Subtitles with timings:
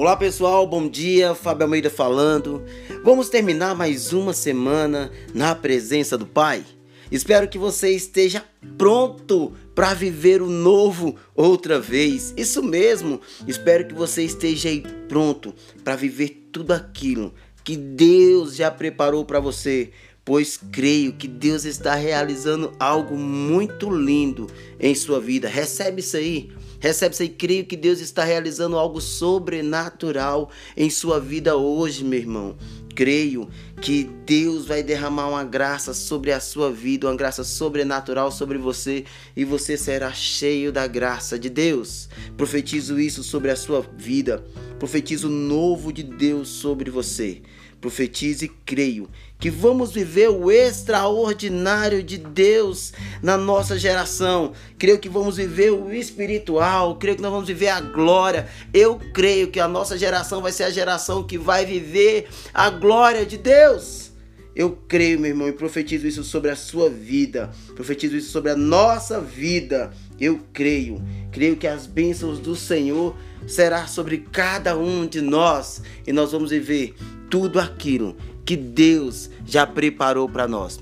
[0.00, 2.62] Olá pessoal, bom dia, Fábio Almeida falando.
[3.02, 6.64] Vamos terminar mais uma semana na presença do Pai.
[7.10, 8.44] Espero que você esteja
[8.78, 12.32] pronto para viver o novo outra vez.
[12.36, 13.20] Isso mesmo.
[13.44, 19.40] Espero que você esteja aí pronto para viver tudo aquilo que Deus já preparou para
[19.40, 19.90] você,
[20.24, 24.46] pois creio que Deus está realizando algo muito lindo
[24.78, 25.48] em sua vida.
[25.48, 26.52] Recebe isso aí.
[26.80, 27.28] Recebe isso aí.
[27.28, 32.56] Creio que Deus está realizando algo sobrenatural em sua vida hoje, meu irmão
[32.98, 33.48] creio
[33.80, 39.04] que Deus vai derramar uma graça sobre a sua vida, uma graça sobrenatural sobre você
[39.36, 42.08] e você será cheio da graça de Deus.
[42.36, 44.44] Profetizo isso sobre a sua vida.
[44.80, 47.40] Profetizo o novo de Deus sobre você
[47.80, 52.92] profetizo e creio que vamos viver o extraordinário de Deus
[53.22, 54.52] na nossa geração.
[54.76, 58.48] Creio que vamos viver o espiritual, creio que nós vamos viver a glória.
[58.74, 63.24] Eu creio que a nossa geração vai ser a geração que vai viver a glória
[63.24, 64.08] de Deus.
[64.56, 67.48] Eu creio, meu irmão, e profetizo isso sobre a sua vida.
[67.76, 69.92] Profetizo isso sobre a nossa vida.
[70.18, 71.00] Eu creio.
[71.30, 73.14] Creio que as bênçãos do Senhor
[73.46, 76.96] será sobre cada um de nós e nós vamos viver
[77.30, 80.80] tudo aquilo que Deus já preparou para nós.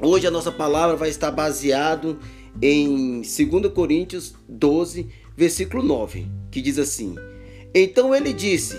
[0.00, 2.18] Hoje a nossa palavra vai estar baseado
[2.60, 7.14] em 2 Coríntios 12, versículo 9, que diz assim:
[7.74, 8.76] Então ele disse: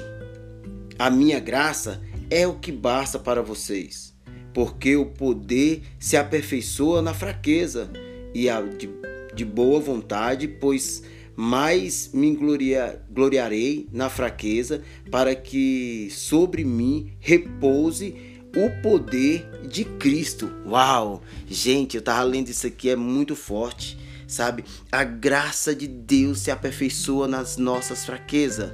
[0.99, 4.13] A minha graça é o que basta para vocês,
[4.53, 7.89] porque o poder se aperfeiçoa na fraqueza
[8.33, 8.89] e a de,
[9.33, 11.03] de boa vontade, pois
[11.35, 18.15] mais me gloria, gloriarei na fraqueza, para que sobre mim repouse
[18.55, 20.49] o poder de Cristo.
[20.65, 21.21] Uau!
[21.47, 23.97] Gente, eu tava lendo isso aqui, é muito forte,
[24.27, 24.63] sabe?
[24.91, 28.71] A graça de Deus se aperfeiçoa nas nossas fraquezas.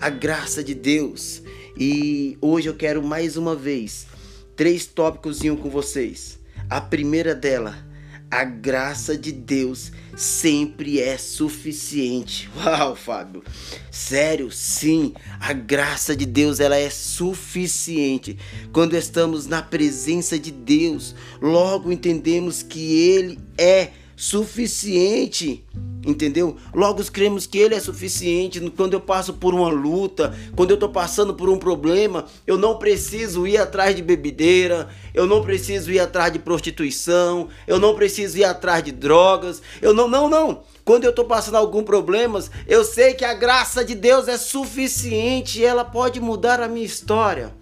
[0.00, 1.42] A graça de Deus.
[1.76, 4.06] E hoje eu quero mais uma vez
[4.54, 6.38] três tópicos com vocês.
[6.70, 7.76] A primeira dela
[8.34, 12.50] a graça de Deus sempre é suficiente.
[12.58, 13.44] Uau, Fábio.
[13.92, 18.36] Sério, sim, a graça de Deus ela é suficiente.
[18.72, 25.64] Quando estamos na presença de Deus, logo entendemos que ele é suficiente.
[26.04, 26.56] Entendeu?
[26.74, 28.60] Logo cremos que Ele é suficiente.
[28.76, 32.78] Quando eu passo por uma luta, quando eu estou passando por um problema, eu não
[32.78, 38.38] preciso ir atrás de bebedeira, eu não preciso ir atrás de prostituição, eu não preciso
[38.38, 40.62] ir atrás de drogas, eu não, não, não.
[40.84, 45.60] Quando eu estou passando algum problemas, eu sei que a graça de Deus é suficiente
[45.60, 47.52] e ela pode mudar a minha história.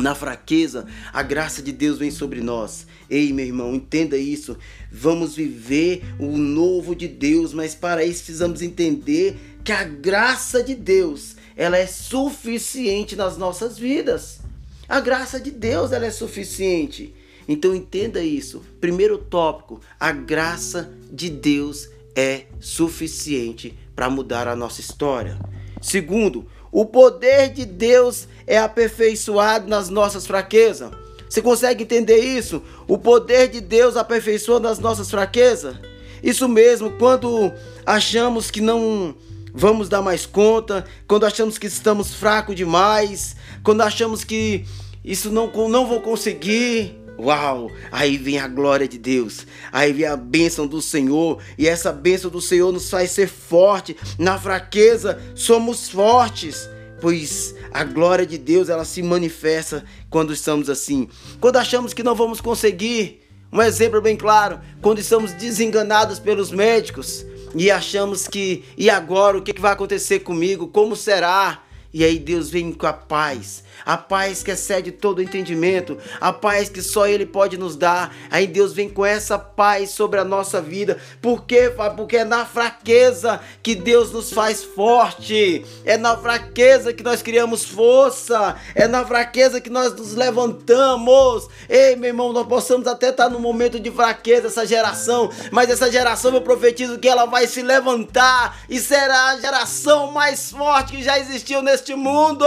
[0.00, 2.86] Na fraqueza, a graça de Deus vem sobre nós.
[3.08, 4.56] Ei, meu irmão, entenda isso.
[4.90, 10.74] Vamos viver o novo de Deus, mas para isso precisamos entender que a graça de
[10.74, 14.40] Deus, ela é suficiente nas nossas vidas.
[14.88, 17.14] A graça de Deus, ela é suficiente.
[17.46, 18.62] Então entenda isso.
[18.80, 25.38] Primeiro tópico, a graça de Deus é suficiente para mudar a nossa história.
[25.80, 30.90] Segundo, o poder de Deus é aperfeiçoado nas nossas fraquezas.
[31.28, 32.62] Você consegue entender isso?
[32.88, 35.76] O poder de Deus aperfeiçoa nas nossas fraquezas?
[36.22, 37.52] Isso mesmo, quando
[37.86, 39.14] achamos que não
[39.52, 44.64] vamos dar mais conta, quando achamos que estamos fracos demais, quando achamos que
[45.04, 47.70] isso não, não vou conseguir, Uau!
[47.92, 52.30] Aí vem a glória de Deus, aí vem a bênção do Senhor, e essa bênção
[52.30, 53.96] do Senhor nos faz ser forte.
[54.18, 56.68] Na fraqueza somos fortes,
[57.00, 61.08] pois a glória de Deus ela se manifesta quando estamos assim.
[61.40, 63.22] Quando achamos que não vamos conseguir,
[63.52, 69.42] um exemplo bem claro, quando estamos desenganados pelos médicos e achamos que e agora o
[69.42, 70.68] que vai acontecer comigo?
[70.68, 71.62] Como será?
[71.92, 76.68] E aí Deus vem com a paz, a paz que excede todo entendimento, a paz
[76.68, 78.14] que só Ele pode nos dar.
[78.30, 80.98] Aí Deus vem com essa paz sobre a nossa vida.
[81.20, 81.72] Por quê?
[81.96, 85.64] Porque é na fraqueza que Deus nos faz forte.
[85.84, 88.56] É na fraqueza que nós criamos força.
[88.74, 91.48] É na fraqueza que nós nos levantamos.
[91.68, 95.90] Ei, meu irmão, nós possamos até estar no momento de fraqueza, essa geração, mas essa
[95.90, 101.02] geração eu profetizo que ela vai se levantar e será a geração mais forte que
[101.02, 102.44] já existiu neste mundo.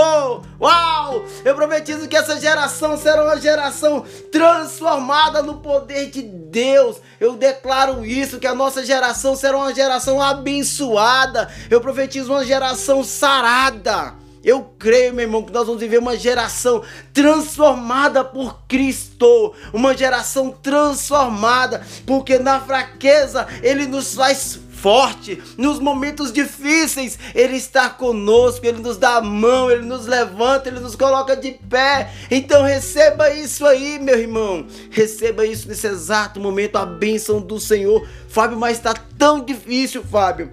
[0.62, 1.26] Uau!
[1.44, 6.98] Eu profetizo que essa geração será uma geração transformada no poder de Deus.
[7.20, 11.50] Eu declaro isso, que a nossa geração será uma geração abençoada.
[11.70, 14.14] Eu profetizo uma geração sarada.
[14.44, 16.84] Eu creio, meu irmão, que nós vamos viver uma geração
[17.14, 26.34] transformada por Cristo, uma geração transformada, porque na fraqueza ele nos faz forte, nos momentos
[26.34, 31.38] difíceis, Ele está conosco, Ele nos dá a mão, Ele nos levanta, Ele nos coloca
[31.38, 32.12] de pé.
[32.30, 34.68] Então receba isso aí, meu irmão.
[34.92, 38.06] Receba isso nesse exato momento, a bênção do Senhor.
[38.28, 40.52] Fábio, mas está tão difícil, Fábio.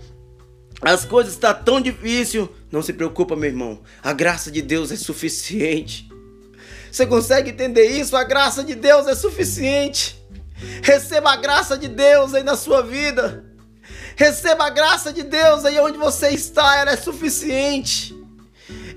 [0.81, 2.49] As coisas estão tá tão difícil.
[2.71, 3.81] Não se preocupa, meu irmão.
[4.01, 6.09] A graça de Deus é suficiente.
[6.91, 8.17] Você consegue entender isso?
[8.17, 10.25] A graça de Deus é suficiente.
[10.85, 13.50] Receba a graça de Deus aí na sua vida.
[14.21, 18.15] Receba a graça de Deus aí onde você está, ela é suficiente.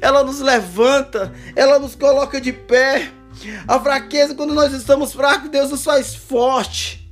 [0.02, 3.10] Ela nos levanta, ela nos coloca de pé.
[3.66, 7.10] A fraqueza, quando nós estamos fracos, Deus nos faz forte.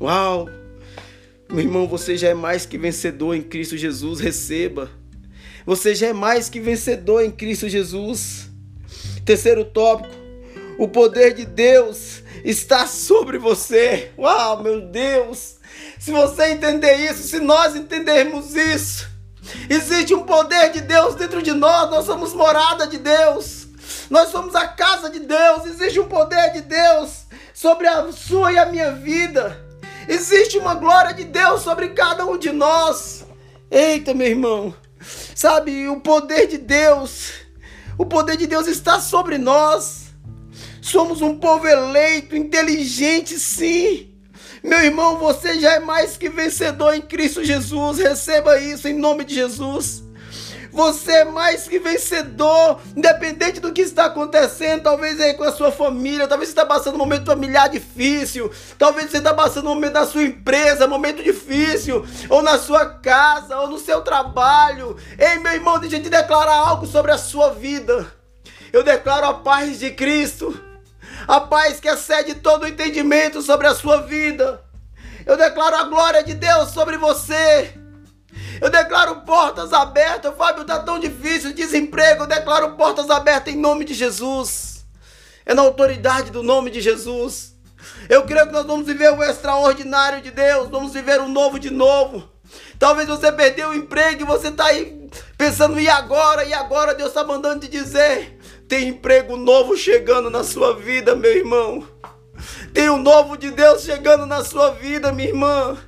[0.00, 0.48] Uau!
[1.50, 4.90] Meu irmão, você já é mais que vencedor em Cristo Jesus, receba.
[5.66, 8.48] Você já é mais que vencedor em Cristo Jesus.
[9.22, 10.14] Terceiro tópico:
[10.78, 14.12] o poder de Deus está sobre você.
[14.18, 15.56] Uau, meu Deus!
[15.98, 19.08] Se você entender isso, se nós entendermos isso,
[19.68, 23.66] existe um poder de Deus dentro de nós, nós somos morada de Deus,
[24.10, 27.24] nós somos a casa de Deus, existe um poder de Deus
[27.54, 29.58] sobre a sua e a minha vida,
[30.06, 33.24] existe uma glória de Deus sobre cada um de nós.
[33.70, 34.74] Eita, meu irmão,
[35.34, 37.32] sabe, o poder de Deus,
[37.96, 40.03] o poder de Deus está sobre nós.
[40.84, 44.10] Somos um povo eleito, inteligente, sim.
[44.62, 47.96] Meu irmão, você já é mais que vencedor em Cristo Jesus.
[47.96, 50.04] Receba isso em nome de Jesus.
[50.70, 55.72] Você é mais que vencedor, independente do que está acontecendo, talvez aí com a sua
[55.72, 59.94] família, talvez você está passando um momento familiar difícil, talvez você está passando um momento
[59.94, 64.98] na sua empresa, momento difícil, ou na sua casa, ou no seu trabalho.
[65.18, 68.06] Ei, meu irmão, deixa eu te declarar algo sobre a sua vida.
[68.70, 70.73] Eu declaro a paz de Cristo
[71.26, 74.62] a paz que excede todo entendimento sobre a sua vida.
[75.26, 77.74] Eu declaro a glória de Deus sobre você.
[78.60, 80.34] Eu declaro portas abertas.
[80.36, 82.24] Fábio, está tão difícil, desemprego.
[82.24, 84.84] Eu declaro portas abertas em nome de Jesus.
[85.46, 87.54] É na autoridade do nome de Jesus.
[88.08, 90.68] Eu creio que nós vamos viver o extraordinário de Deus.
[90.68, 92.28] Vamos viver o novo de novo.
[92.78, 95.08] Talvez você perdeu o emprego e você está aí
[95.38, 96.44] pensando, e agora?
[96.44, 98.33] E agora Deus está mandando te dizer:
[98.68, 101.86] tem emprego novo chegando na sua vida, meu irmão.
[102.72, 105.78] Tem o novo de Deus chegando na sua vida, minha irmã.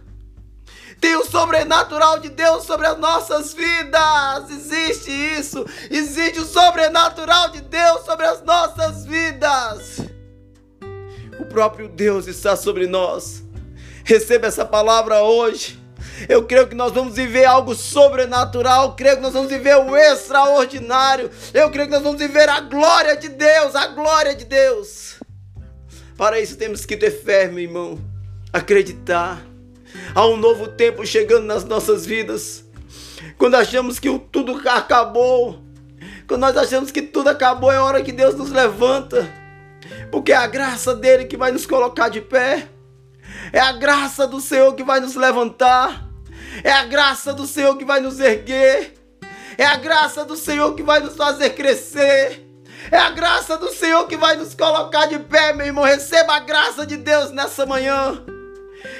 [1.00, 4.50] Tem o sobrenatural de Deus sobre as nossas vidas.
[4.50, 5.64] Existe isso.
[5.90, 10.00] Existe o sobrenatural de Deus sobre as nossas vidas.
[11.38, 13.43] O próprio Deus está sobre nós.
[14.05, 15.85] Receba essa palavra hoje.
[16.28, 18.84] Eu creio que nós vamos viver algo sobrenatural.
[18.84, 21.30] Eu creio que nós vamos viver o extraordinário.
[21.52, 25.16] Eu creio que nós vamos viver a glória de Deus, a glória de Deus.
[26.16, 27.98] Para isso temos que ter fé, meu irmão.
[28.52, 29.42] Acreditar.
[30.14, 32.64] Há um novo tempo chegando nas nossas vidas.
[33.36, 35.62] Quando achamos que tudo acabou,
[36.26, 39.28] quando nós achamos que tudo acabou, é hora que Deus nos levanta.
[40.10, 42.69] Porque é a graça dele que vai nos colocar de pé.
[43.52, 46.06] É a graça do Senhor que vai nos levantar.
[46.62, 48.94] É a graça do Senhor que vai nos erguer.
[49.58, 52.44] É a graça do Senhor que vai nos fazer crescer.
[52.91, 55.85] É a graça do Senhor que vai nos colocar de pé, meu irmão.
[55.85, 58.23] Receba a graça de Deus nessa manhã.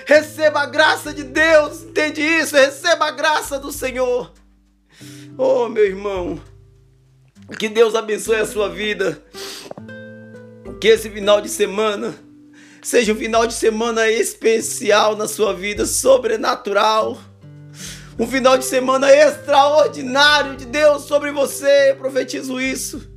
[0.06, 2.56] Receba a graça de Deus, entende isso?
[2.56, 4.32] Receba a graça do Senhor.
[5.39, 6.41] Oh, meu irmão,
[7.58, 9.22] que Deus abençoe a sua vida.
[10.81, 12.15] Que esse final de semana
[12.82, 17.19] seja um final de semana especial na sua vida, sobrenatural
[18.19, 21.94] um final de semana extraordinário de Deus sobre você.
[21.99, 23.08] Profetizo isso.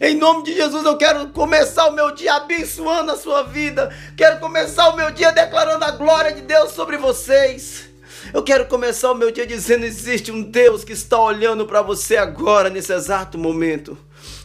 [0.00, 3.94] Em nome de Jesus, eu quero começar o meu dia abençoando a sua vida.
[4.16, 7.88] Quero começar o meu dia declarando a glória de Deus sobre vocês.
[8.32, 12.16] Eu quero começar o meu dia dizendo: existe um Deus que está olhando para você
[12.16, 13.96] agora, nesse exato momento.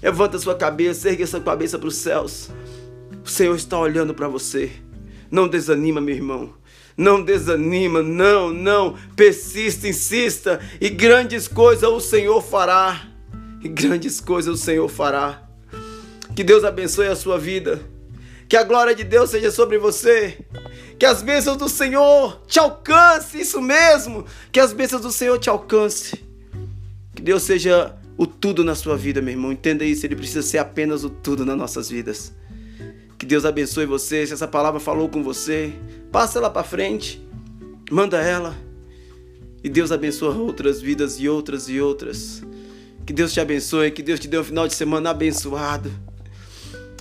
[0.02, 2.50] Levanta sua cabeça, ergue sua cabeça para os céus.
[3.24, 4.72] O Senhor está olhando para você.
[5.30, 6.61] Não desanima, meu irmão.
[7.02, 8.96] Não desanima, não, não.
[9.16, 10.60] Persista, insista.
[10.80, 13.08] E grandes coisas o Senhor fará.
[13.64, 15.42] E grandes coisas o Senhor fará.
[16.36, 17.82] Que Deus abençoe a sua vida.
[18.48, 20.46] Que a glória de Deus seja sobre você.
[21.00, 24.24] Que as bênçãos do Senhor te alcance, isso mesmo.
[24.52, 26.24] Que as bênçãos do Senhor te alcance.
[27.16, 29.52] Que Deus seja o tudo na sua vida, meu irmão.
[29.52, 32.32] Entenda isso, ele precisa ser apenas o tudo nas nossas vidas.
[33.22, 34.26] Que Deus abençoe você.
[34.26, 35.72] Se essa palavra falou com você,
[36.12, 37.22] passa ela para frente,
[37.92, 38.58] manda ela.
[39.64, 42.42] E Deus abençoe outras vidas e outras e outras.
[43.06, 45.92] Que Deus te abençoe, que Deus te dê um final de semana abençoado.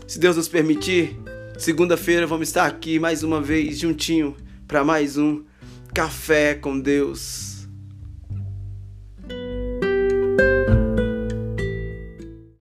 [0.06, 1.18] Se Deus nos permitir,
[1.56, 4.36] segunda-feira vamos estar aqui mais uma vez juntinho
[4.68, 5.42] para mais um
[5.94, 7.49] café com Deus.